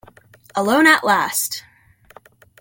[0.55, 1.63] Alone at last!